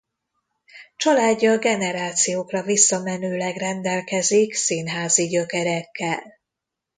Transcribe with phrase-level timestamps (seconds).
[0.95, 6.23] Családja generációkra visszamenőleg rendelkezik színházi gyökerekkel.